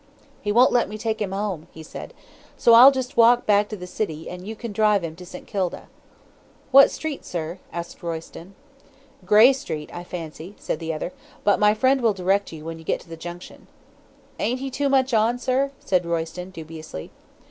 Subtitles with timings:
[0.41, 2.15] "'He won't let me take him home,' he said,
[2.57, 5.45] 'so I'll just walk back to the city, and you can drive him to St.
[5.45, 5.89] Kilda.'
[6.71, 8.55] "'What street, sir?' asked Royston.
[9.27, 12.83] "'Grey Street, I fancy,' said the other, 'but my friend will direct you when you
[12.83, 13.67] get to the Junction.'
[14.39, 17.11] "'Ain't he too much on, sir?' said Royston, dubiously.